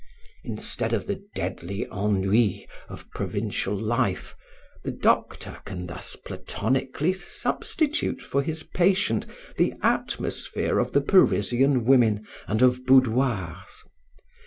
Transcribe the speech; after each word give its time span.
Instead 0.43 0.93
of 0.93 1.05
the 1.05 1.23
deadly 1.35 1.85
ennui 1.93 2.67
of 2.89 3.07
provincial 3.11 3.75
life, 3.77 4.33
the 4.83 4.89
doctor 4.89 5.57
can 5.63 5.85
thus 5.85 6.15
platonically 6.15 7.13
substitute 7.13 8.19
for 8.19 8.41
his 8.41 8.63
patient 8.63 9.27
the 9.57 9.75
atmosphere 9.83 10.79
of 10.79 10.93
the 10.93 11.01
Parisian 11.01 11.85
women 11.85 12.25
and 12.47 12.63
of 12.63 12.83
boudoirs. 12.87 13.83